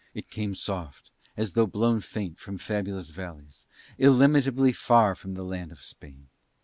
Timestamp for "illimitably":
3.99-4.73